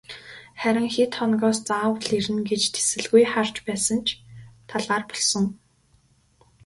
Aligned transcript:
Харин 0.61 0.87
хэд 0.95 1.11
хоногоос 1.17 1.59
заавал 1.69 2.07
ирнэ 2.19 2.41
гэж 2.49 2.61
тэсэлгүй 2.75 3.23
харж 3.31 3.55
байсан 3.67 3.99
ч 4.05 4.07
талаар 4.69 5.03
болсон. 5.09 5.45